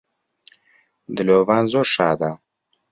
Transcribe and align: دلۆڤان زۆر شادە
دلۆڤان 1.15 1.63
زۆر 1.71 1.85
شادە 1.93 2.31